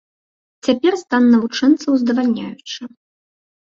[0.67, 2.81] Цяпер стан навучэнцаў здавальняючы.